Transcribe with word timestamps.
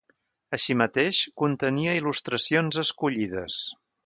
Així 0.57 0.75
mateix, 0.81 1.19
contenia 1.41 1.93
il·lustracions 2.01 2.81
escollides. 2.87 3.63